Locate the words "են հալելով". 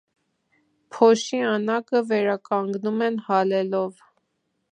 3.09-4.03